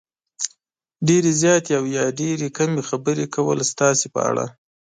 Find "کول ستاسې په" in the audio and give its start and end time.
3.35-4.19